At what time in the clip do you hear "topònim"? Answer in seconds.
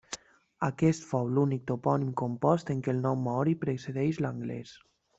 1.73-2.09